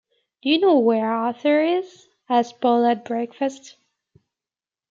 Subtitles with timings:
[0.41, 3.77] “Do you know where Arthur is?” asked Paul at breakfast.